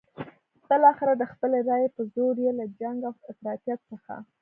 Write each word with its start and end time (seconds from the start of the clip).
بالاخره 0.69 1.13
د 1.17 1.23
خپلې 1.31 1.57
رايې 1.69 1.89
په 1.95 2.01
زور 2.13 2.35
یې 2.43 2.51
له 2.59 2.65
جنګ 2.79 2.99
او 3.09 3.13
افراطیت 3.31 3.79
څخه. 3.91 4.15